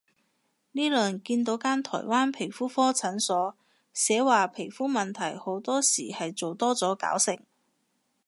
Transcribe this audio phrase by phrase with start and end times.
[0.71, 3.55] 呢輪見到間台灣皮膚科診所，
[3.93, 7.37] 寫話皮膚問題好多時係做多咗搞成